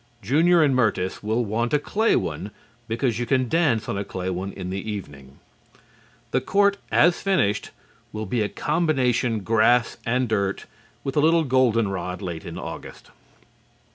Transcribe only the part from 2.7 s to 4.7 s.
because you can dance on a clay one